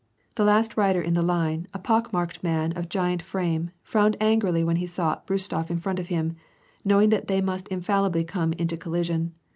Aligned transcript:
The 0.33 0.43
last 0.43 0.75
rider 0.77 0.99
in 0.99 1.13
the 1.13 1.21
Line, 1.21 1.67
a 1.75 1.77
pock 1.77 2.11
marked 2.11 2.43
man 2.43 2.71
of 2.71 2.89
giant 2.89 3.21
frame, 3.21 3.69
frowned 3.83 4.17
angrily 4.19 4.63
when 4.63 4.77
he 4.77 4.87
saw 4.87 5.19
Kostof 5.27 5.69
in 5.69 5.77
front 5.79 5.99
of 5.99 6.07
him, 6.07 6.37
knowing 6.83 7.09
that 7.09 7.27
they 7.27 7.39
must 7.39 7.67
infallibly 7.67 8.23
come 8.23 8.51
into 8.53 8.77
collision. 8.77 9.35